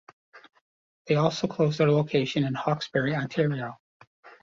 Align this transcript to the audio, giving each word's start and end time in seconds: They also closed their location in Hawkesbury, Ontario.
They 1.05 1.13
also 1.13 1.45
closed 1.47 1.77
their 1.77 1.91
location 1.91 2.43
in 2.43 2.55
Hawkesbury, 2.55 3.13
Ontario. 3.15 3.77